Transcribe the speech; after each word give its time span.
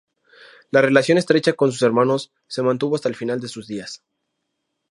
La 0.71 0.81
relación 0.81 1.19
estrecha 1.19 1.53
con 1.53 1.71
sus 1.71 1.83
hermanos 1.83 2.31
se 2.47 2.63
mantuvo 2.63 2.95
hasta 2.95 3.07
el 3.07 3.13
final 3.15 3.39
de 3.39 3.47
sus 3.47 3.67
días. 3.67 4.01